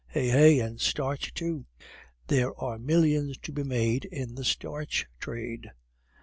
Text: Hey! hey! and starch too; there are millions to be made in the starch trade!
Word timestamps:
Hey! 0.07 0.29
hey! 0.29 0.59
and 0.59 0.81
starch 0.81 1.31
too; 1.31 1.67
there 2.25 2.59
are 2.59 2.79
millions 2.79 3.37
to 3.37 3.51
be 3.51 3.61
made 3.61 4.03
in 4.05 4.33
the 4.33 4.43
starch 4.43 5.05
trade! 5.19 5.73